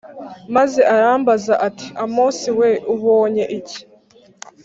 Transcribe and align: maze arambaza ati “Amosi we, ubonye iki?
maze 0.55 0.79
arambaza 0.93 1.53
ati 1.67 1.87
“Amosi 2.05 2.49
we, 2.59 2.69
ubonye 2.93 3.43
iki? 3.59 3.79